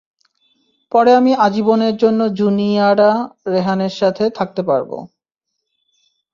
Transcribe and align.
পরে 0.91 1.11
আমি 1.15 1.31
আজীবনের 1.45 1.95
জন্য 1.97 2.19
জুনি 2.37 2.69
আরা 2.81 3.11
রেহানের 3.47 3.93
সাথে 3.99 4.25
থাকতে 4.29 4.61
পারব। 4.63 4.91